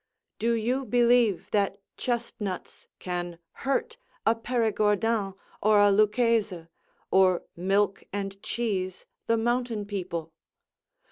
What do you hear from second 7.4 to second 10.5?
milk and cheese the mountain people?